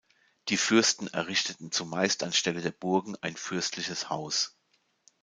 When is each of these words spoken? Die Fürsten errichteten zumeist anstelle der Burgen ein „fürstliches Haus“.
Die 0.49 0.57
Fürsten 0.57 1.05
errichteten 1.09 1.71
zumeist 1.71 2.23
anstelle 2.23 2.61
der 2.61 2.71
Burgen 2.71 3.15
ein 3.17 3.35
„fürstliches 3.37 4.09
Haus“. 4.09 4.57